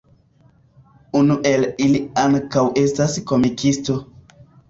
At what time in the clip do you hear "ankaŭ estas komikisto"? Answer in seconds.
2.23-4.01